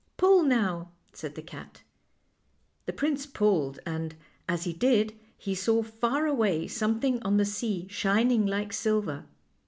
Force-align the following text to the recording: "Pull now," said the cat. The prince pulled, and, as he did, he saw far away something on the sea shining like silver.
"Pull 0.17 0.41
now," 0.41 0.89
said 1.13 1.35
the 1.35 1.43
cat. 1.43 1.83
The 2.87 2.91
prince 2.93 3.27
pulled, 3.27 3.77
and, 3.85 4.15
as 4.49 4.63
he 4.63 4.73
did, 4.73 5.13
he 5.37 5.53
saw 5.53 5.83
far 5.83 6.25
away 6.25 6.67
something 6.67 7.21
on 7.21 7.37
the 7.37 7.45
sea 7.45 7.85
shining 7.87 8.47
like 8.47 8.73
silver. 8.73 9.25